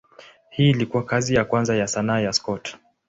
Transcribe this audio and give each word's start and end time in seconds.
Hii 0.49 0.69
ilikuwa 0.69 1.03
kazi 1.05 1.35
ya 1.35 1.45
kwanza 1.45 1.75
ya 1.75 1.87
sanaa 1.87 2.19
ya 2.19 2.33
Scott. 2.33 2.77